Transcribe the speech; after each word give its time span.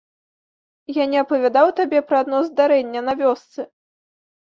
Я 1.01 1.05
не 1.11 1.19
апавядаў 1.25 1.71
табе 1.81 1.99
пра 2.09 2.17
адно 2.25 2.43
здарэнне 2.51 3.07
на 3.11 3.19
вёсцы? 3.25 3.61